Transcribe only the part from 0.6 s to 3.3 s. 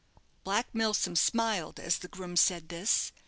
Milsom smiled as the groom said this.